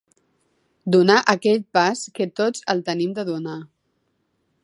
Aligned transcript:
Donar 0.95 1.17
aquell 1.33 1.59
pas 1.79 2.01
que 2.17 2.27
tots 2.41 2.65
el 2.75 2.83
tenim 2.89 3.13
de 3.21 3.27
donar. 3.31 3.59